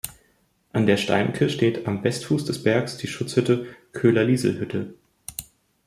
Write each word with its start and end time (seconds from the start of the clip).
An 0.71 0.87
der 0.87 0.97
Steimke 0.97 1.47
steht 1.51 1.85
am 1.85 2.03
Westfuß 2.03 2.45
des 2.45 2.63
Bergs 2.63 2.97
die 2.97 3.05
Schutzhütte 3.05 3.67
„Köhler-Liesel-Hütte“. 3.91 4.95